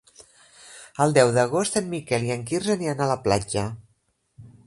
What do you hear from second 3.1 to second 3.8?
la platja.